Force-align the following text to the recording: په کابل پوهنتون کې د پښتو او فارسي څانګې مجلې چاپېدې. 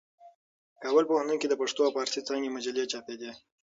په 0.73 0.77
کابل 0.83 1.03
پوهنتون 1.09 1.37
کې 1.39 1.47
د 1.49 1.53
پښتو 1.61 1.81
او 1.85 1.91
فارسي 1.95 2.21
څانګې 2.27 2.53
مجلې 2.55 2.83
چاپېدې. 2.91 3.31